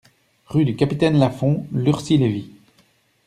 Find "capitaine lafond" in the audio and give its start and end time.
0.75-1.67